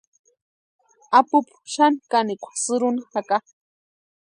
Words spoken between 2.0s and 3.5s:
kanikwa sïrhuni jaka.